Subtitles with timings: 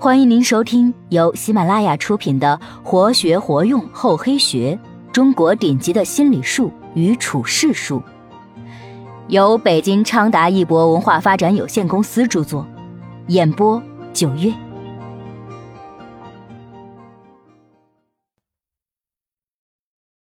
[0.00, 4.78] 欢迎您收听由喜马拉雅出品的《活学活用厚黑学：
[5.12, 8.00] 中国顶级的心理术与处世术》，
[9.26, 12.64] 由北京昌达一博文化发展有限公司著作，
[13.26, 13.82] 演播
[14.14, 14.54] 九月。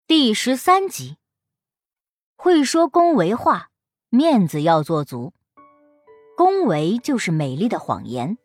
[0.08, 1.18] 第十三集，
[2.38, 3.72] 会说恭维话，
[4.10, 5.34] 面子要做足。
[6.38, 8.38] 恭维就是美丽的谎言。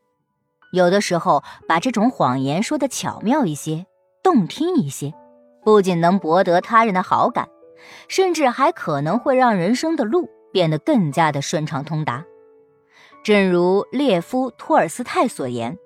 [0.75, 3.87] 有的时候，把这种谎言说的巧妙一些、
[4.25, 5.15] 动听一些，
[5.63, 7.49] 不仅能博得他人的好感，
[8.09, 12.25] 甚至还可能会让人生的路变得更加的顺畅通达。
[13.23, 15.79] 正如列夫·托尔斯泰所言：“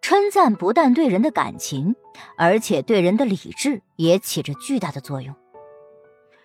[0.00, 1.94] 称赞不但对人的感情，
[2.38, 5.34] 而且对人的理智也起着巨大的作用。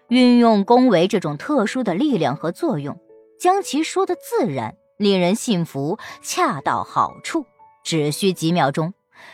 [0.10, 2.99] 运用恭维这种特殊的力量和作用，
[3.40, 7.46] 将其说的自然、令人信服、恰到好处。”
[7.84, 8.94] 只需几秒钟，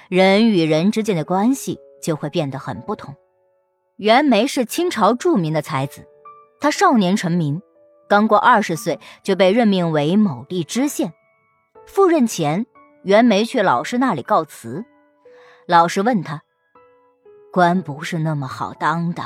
[0.09, 3.15] 人与人之间的关系就会变得很不同。
[3.97, 6.07] 袁枚是清朝著名的才子，
[6.59, 7.61] 他少年成名，
[8.07, 11.13] 刚过二十岁就被任命为某地知县。
[11.85, 12.65] 赴任前，
[13.03, 14.85] 袁枚去老师那里告辞，
[15.65, 16.43] 老师问他
[17.51, 19.23] ：“官不是那么好当的，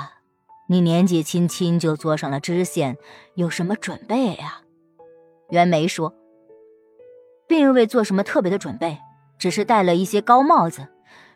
[0.67, 2.97] 你年纪轻轻就做上了知县，
[3.35, 4.61] 有什么准备呀？”
[5.49, 6.15] 袁枚说
[7.45, 8.97] ：“并未做什么特别的准备。”
[9.41, 10.87] 只是戴了一些高帽子，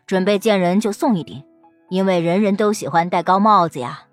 [0.06, 1.44] 准备见人就送一顶，
[1.90, 4.04] 因为人人都喜欢戴高帽子呀。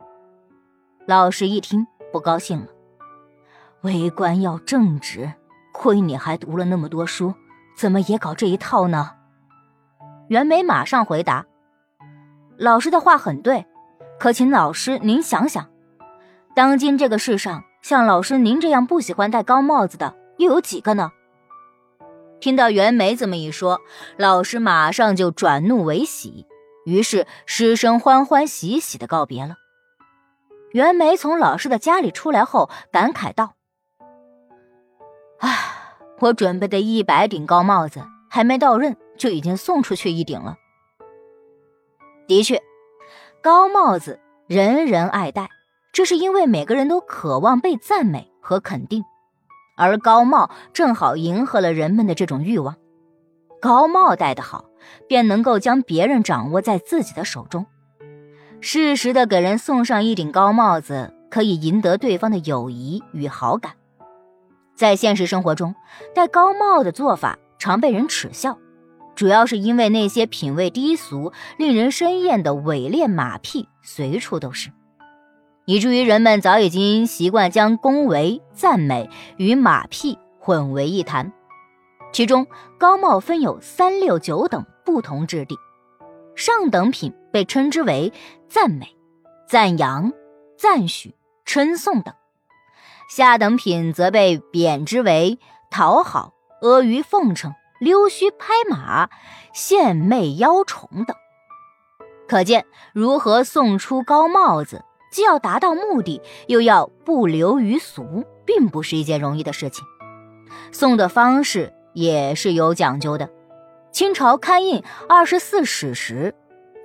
[1.05, 2.69] 老师一听不高兴了
[3.83, 5.31] ：“为官要正直，
[5.75, 7.35] 亏你还读了那么多书，
[7.77, 9.11] 怎么也搞这一套呢？”
[10.29, 11.45] 袁枚马上回答
[12.57, 13.67] ：“老师的话很对，
[14.19, 15.69] 可请老师您想想，
[16.55, 21.11] 当今这个世上，像老师您这样不喜欢戴高帽子的又有几个呢？”
[22.43, 23.81] 听到袁枚这么一说，
[24.17, 26.45] 老师马上就转怒为喜，
[26.85, 29.55] 于是师生欢欢喜喜的告别了。
[30.73, 33.55] 袁枚从老师的家里出来后，感慨道
[35.39, 35.57] ：“唉，
[36.19, 40.57] 我准备的一百顶高帽子还没到任，就已经送出去一顶了。
[42.27, 42.61] 的确，
[43.41, 45.49] 高帽子人人爱戴，
[45.93, 49.05] 这是因为每个人都渴望被赞美和肯定。”
[49.75, 52.77] 而高帽正好迎合了人们的这种欲望，
[53.61, 54.67] 高帽戴得好，
[55.09, 57.67] 便能够将别人掌握在自己的手中。
[58.61, 63.73] 适时的给人送上一顶高帽子，可以赢得对方的友谊与好感。
[64.77, 65.75] 在现实生活中，
[66.15, 68.59] 戴高帽的做法常被人耻笑，
[69.15, 74.71] 主要是因为那些品味低俗、令人生厌的伪劣马屁随处都是。
[75.65, 81.33] 以至于人们早已经习惯将恭维、赞美与马屁混为一谈。
[82.13, 82.47] 其中，
[82.79, 85.57] 高帽分有三六九等不同质地，
[86.35, 88.13] 上等品被称之为
[88.49, 88.97] 赞美、
[89.49, 90.13] 赞扬、
[90.59, 91.15] 赞许、
[91.45, 92.13] 称颂等；
[93.09, 95.39] 下等品则被贬之为
[95.71, 99.09] 讨好、阿谀奉承、溜须拍马、
[99.55, 101.17] 献媚邀宠等。
[102.29, 104.85] 可见，如何送出高帽子。
[105.13, 109.85] 既要达到目的，又要不流于俗，并不是一件容易的事情。
[110.73, 113.31] 送的方式也是有讲究的。
[113.93, 116.35] 清朝刊印《二十四史》时，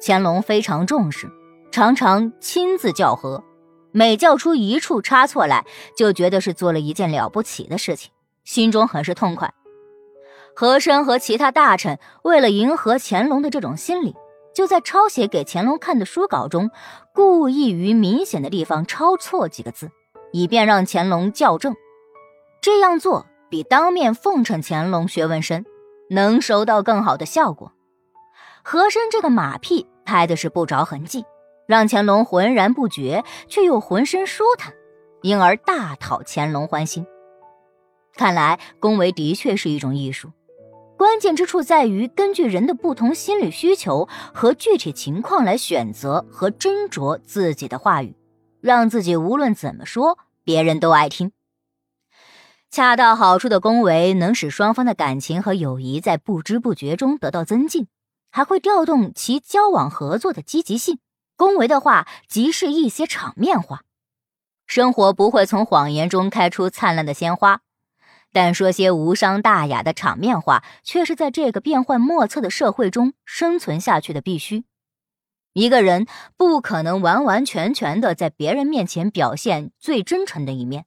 [0.01, 1.31] 乾隆非常重视，
[1.71, 3.43] 常常亲自校核，
[3.93, 5.65] 每校出一处差错来，
[5.95, 8.11] 就觉得是做了一件了不起的事情，
[8.43, 9.53] 心中很是痛快。
[10.53, 14.13] 和珅和其他大臣为了迎合乾隆的这种心理。
[14.57, 16.71] 就在抄写给乾隆看的书稿中，
[17.13, 19.91] 故意于明显的地方抄错几个字，
[20.31, 21.75] 以便让乾隆校正。
[22.59, 25.63] 这样做比当面奉承乾隆学问深，
[26.09, 27.71] 能收到更好的效果。
[28.63, 31.23] 和珅这个马屁拍的是不着痕迹，
[31.67, 34.73] 让乾隆浑然不觉，却又浑身舒坦，
[35.21, 37.05] 因而大讨乾隆欢心。
[38.15, 40.31] 看来恭维的确是一种艺术。
[40.97, 48.15] 关键之处在于根据人的不同心理需求和具体情况来选择和斟酌自己的话语，
[48.61, 51.31] 让自己无论怎么说，别人都爱听。
[52.71, 57.87] 恰到好处的恭维能使双方的感情和友谊在不知不觉中得到增进，
[58.31, 60.99] 还会调动其交往合作的积极性。
[61.35, 63.83] 恭维的话即是一些场面话，
[64.65, 67.61] 生活不会从谎言中开出灿烂的鲜花。
[68.39, 74.63] 但说些无伤大雅的场面话，却是在这个变幻莫测的社会中生存下去的必须。
[75.53, 76.05] 一个人
[76.37, 80.85] 不可能完完全全的在别人面前表现最真诚的一面，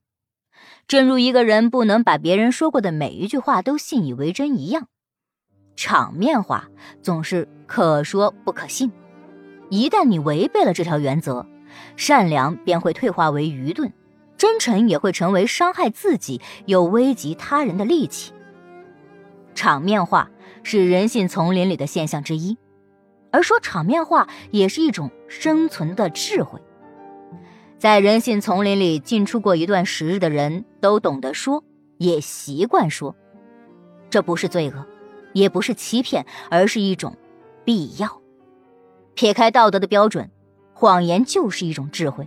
[0.87, 4.87] 正如一个人不能把别人说过的每一句话都信以为真一样。
[5.75, 6.69] 场面话
[7.03, 8.93] 总是可说不可信。
[9.71, 11.45] 一旦你违背了这条原则，
[11.97, 13.93] 善良便会退化为愚钝，
[14.41, 18.33] 真诚也会成为伤害自己又危及他人的利器。
[19.55, 20.31] 场面话
[20.63, 22.57] 是人性丛林里的现象之一，
[23.31, 26.59] 而说场面话也是一种生存的智慧。
[27.77, 31.63] 在人性丛林里进出过一段时日的人都懂得说，
[31.99, 33.15] 也习惯说，
[34.09, 34.87] 这不是罪恶，
[35.35, 37.15] 也不是欺骗，而是一种
[37.63, 38.23] 必要。
[39.13, 40.31] 撇开道德的标准，
[40.73, 42.27] 谎言就是一种智慧。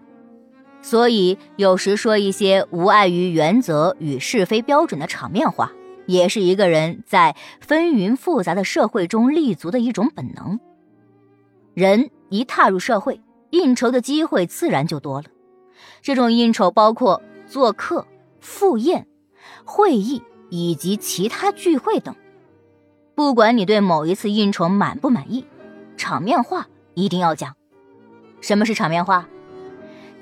[0.84, 5.72] 所以，有时说一些无碍于原则与是非标准的场面话，
[6.06, 10.60] 也是一个人在纷纭复杂的社会中立足的一种本能。
[11.74, 15.28] 人一踏入社会，应酬的机会自然就多了。
[16.02, 18.06] 这种应酬包括做客、
[18.42, 19.08] 赴宴、
[19.64, 22.14] 会议以及其他聚会等。
[23.16, 25.46] 不管你对某一次应酬满不满意，
[25.96, 27.56] 场面话一定要讲。
[28.42, 29.30] 什么是场面话？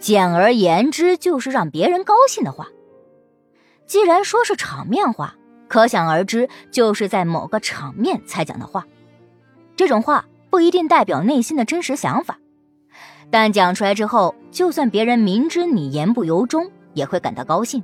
[0.01, 2.68] 简而言之，就是让别人高兴的话。
[3.86, 5.36] 既然说是场面话，
[5.68, 8.86] 可想而知，就是在某个场面才讲的话。
[9.75, 12.39] 这种话不一定代表内心的真实想法。
[13.30, 17.83] 但讲出来之后，就算别人明知你言不由衷，也会感到高兴。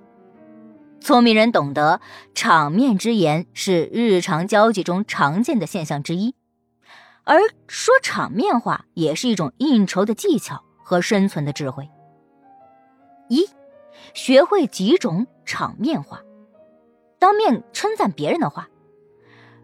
[1.00, 2.02] 聪明人懂得，
[2.34, 6.34] 场面之言是日常交际中常见的现象之一，
[7.24, 11.88] 而说场面话也是一种应酬的技巧和生存的智慧。
[13.30, 13.50] 一，
[14.14, 16.22] 学会几种场面话，
[17.20, 18.70] 当面称赞别人的话，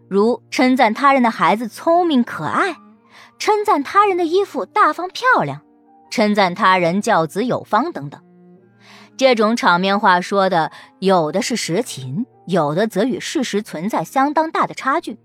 [0.08, 2.76] 如称赞他人的孩子聪明可爱，
[3.38, 5.62] 称赞他人的衣服大方漂亮。
[6.10, 8.22] 称赞他人教子有方等等，
[9.16, 10.70] 这种场面话说的
[11.00, 15.18] 有的是实情，有的则与事实存在相当大的差距，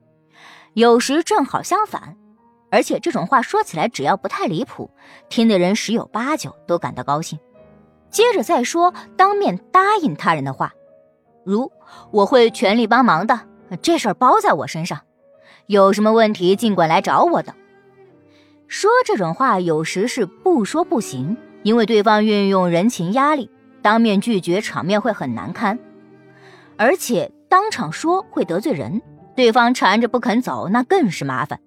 [0.73, 2.17] 有时正好相反。
[2.71, 4.89] 而且这种话说起来只要不太离谱，
[5.29, 7.37] 听的人十有八九都感到高兴。
[8.09, 10.73] 接着再说当面答应他人的话，
[11.43, 11.71] 如
[12.11, 13.39] 我会全力帮忙的，
[13.81, 15.01] 这事儿包在我身上，
[15.67, 17.53] 有什么问题尽管来找我的。
[18.67, 23.49] 说这种话有时是不说不行，因为对方运用人情压力，
[23.81, 25.79] 当面拒绝场面会很难堪，
[26.77, 29.01] 而且当场说会得罪人，
[29.35, 31.59] 对方缠着不肯走，那更是麻烦。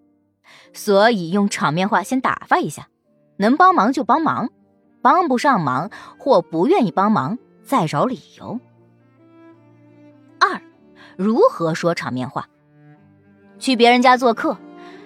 [0.72, 2.86] 所以用场面话先打发一下，
[3.36, 4.50] 能帮忙就帮忙，
[5.02, 8.58] 帮不上忙或不愿意帮忙再找理由。
[10.40, 10.62] 二，
[11.16, 12.46] 如何说场面话？
[13.58, 14.56] 去别人家做客。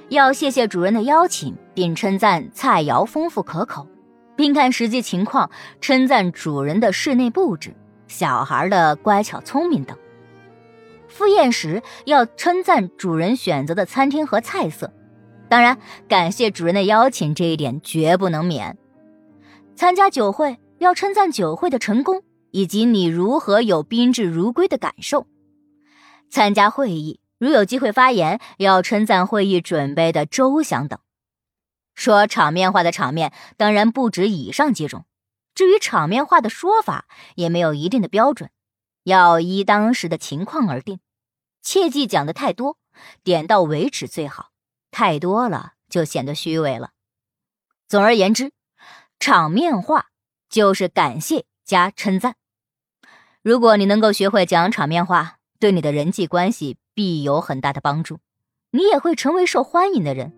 [0.08, 3.88] 要谢谢主人的邀请，并称赞菜肴丰富可口，
[4.36, 5.50] 并看实际情况
[5.80, 7.74] 称赞主人的室内布置、
[8.06, 9.98] 小孩的乖巧聪明等。
[11.08, 14.92] 赴宴时要称赞主人选择的餐厅和菜色，
[15.48, 15.76] 当然
[16.06, 18.78] 感谢主人的邀请这一点绝不能免。
[19.76, 25.26] 参加酒会要称赞酒会的成功以及你如何有宾至如归的感受。
[26.30, 27.20] 参加会议。
[27.38, 30.98] 如有机会发言，要称赞会议准备的周详等。
[31.94, 35.04] 说场面话的场面，当然不止以上几种。
[35.54, 38.48] 至于场面话的说法，也没有一定的标准，
[39.04, 40.98] 要依当时的情况而定。
[41.60, 42.78] 切忌讲的太多，
[43.22, 44.52] 点到为止最好。
[44.90, 46.92] 太多了就显得虚伪了。
[47.86, 48.52] 总而言之，
[49.18, 50.06] 场面话
[50.48, 52.34] 就是感谢加称赞。
[53.42, 56.76] 如果你能够学会讲场面话，对你的人际关系。
[56.96, 58.20] 必有很大的帮助，
[58.70, 60.32] 你也会成为受欢迎的人。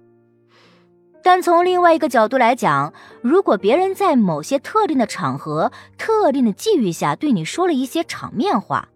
[1.23, 2.93] 但从另外一个角度来讲，
[3.23, 8.89] 如果别人在某些特定的场合、特定的际遇下对你说了一些场面话，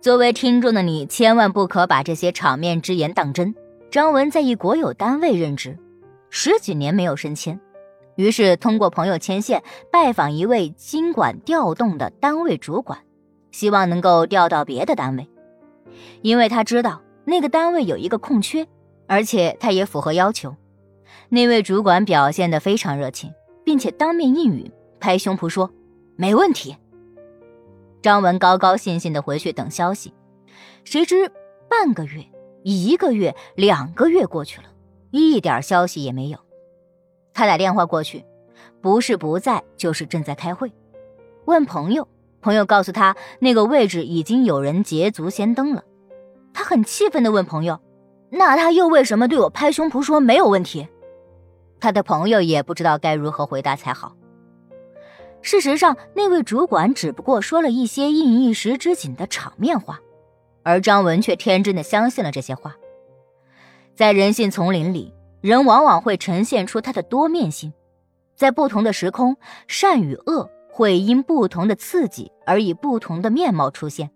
[0.00, 3.54] 作为听众的你千万不可把这些场面之言当真。
[3.90, 5.78] 张文在一国有单位任职，
[6.30, 7.60] 十几年没有升迁，
[8.20, 12.98] 于是通过朋友牵线拜访一位经管调动的单位主管，
[13.50, 15.26] 希望能够调到别的单位，
[16.20, 17.00] 因为他知道。
[17.24, 18.66] 那个单位有一个空缺，
[19.06, 20.54] 而且他也符合要求。
[21.30, 23.32] 那位主管表现得非常热情，
[23.64, 25.70] 并且当面应允，拍胸脯说
[26.16, 26.76] ：“没问题。”
[28.02, 30.12] 张文高高兴兴地回去等消息。
[30.84, 31.30] 谁知
[31.70, 32.24] 半个月、
[32.64, 34.66] 一个月、两个月过去了，
[35.10, 36.38] 一点消息也没有。
[37.32, 38.24] 他打电话过去，
[38.80, 40.72] 不是不在，就是正在开会。
[41.46, 42.06] 问朋友，
[42.40, 45.84] 朋友告诉他，那个位置已经有人捷足先登了。
[46.52, 47.80] 他很气愤地问朋友
[48.30, 50.88] ：“那他又为什么对我拍胸脯说没有问题？”
[51.80, 54.14] 他的朋友也不知道该如何回答才好。
[55.40, 60.00] 事实上，那位主管只不过说了一些应一时之景的场面话，
[60.62, 62.76] 而张文却天真的相信了这些话。
[63.94, 67.72] 在人性丛林里，人往往会呈现出它的多面性，
[68.36, 74.10] 在不同的时空，善与恶会因不同的刺激而以不同的面貌出现。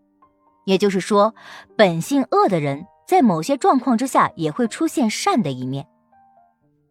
[0.65, 1.35] 也就是说，
[1.77, 5.85] 本性恶的人，在某些状况之下也会出现善的一面；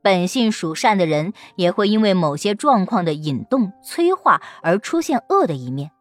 [0.02, 5.92] 本性属善的人，也会因为某些状况的引动、催化而出现恶的一面。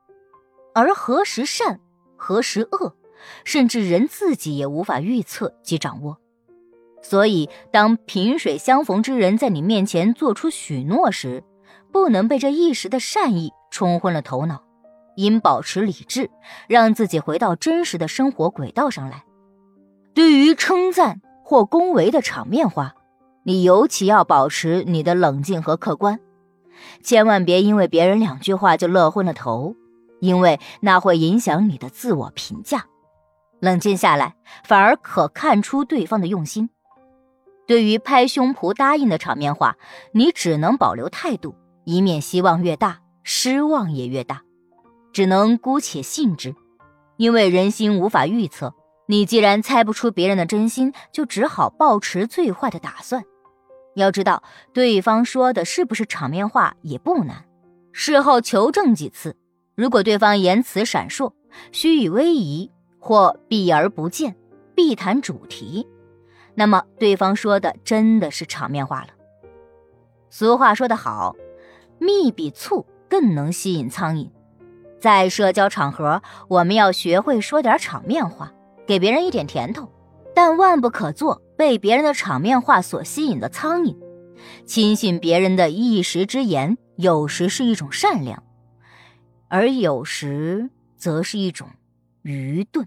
[0.74, 1.80] 而何时善，
[2.16, 2.96] 何时恶，
[3.44, 6.18] 甚至人自己也无法预测及掌握。
[7.02, 11.44] 所以，当萍水相逢之人在你面前做出许诺时，
[11.92, 14.62] 不能被这一时的善意冲昏了头脑。
[15.16, 16.30] 应保持理智，
[16.68, 19.24] 让自己回到真实的生活轨道上来。
[20.14, 22.94] 对于称赞或恭维的场面话，
[23.42, 26.18] 你尤其要保持你的冷静和客观，
[27.02, 29.76] 千万别因为别人两句话就乐昏了头，
[30.20, 32.86] 因为那会影响你的自我评价。
[33.60, 36.70] 冷静下来，反而可看出对方的用心。
[37.72, 39.78] 对于拍胸脯答应的场面话，
[40.12, 44.42] 你只能保留态度，以免希望越大，失望也越大。
[45.10, 46.54] 只能姑且信之，
[47.16, 48.74] 因为人心无法预测。
[49.06, 53.24] 你既然猜不出别人的真心，就只好抱持最坏的打算。
[53.94, 54.42] 要知道，
[54.74, 57.46] 对方说的是不是场面话也不难，
[57.90, 59.34] 事后求证几次。
[59.74, 61.32] 如果对方言辞闪烁、
[61.72, 64.36] 虚以委蛇或避而不见、
[64.74, 65.86] 避谈主题，
[66.54, 69.08] 那么对方说的真的是场面话了。
[70.30, 71.34] 俗话说得好，
[71.98, 74.30] 蜜比醋更能吸引苍蝇。
[75.00, 78.52] 在社交场合，我们要学会说点场面话，
[78.86, 79.90] 给别人一点甜头，
[80.34, 83.96] 但万不可做被别人的场面话所吸引的苍蝇。
[84.64, 88.42] 轻信别人的一时之言，有时是一种善良，
[89.48, 91.68] 而有时则是一种
[92.22, 92.86] 愚钝。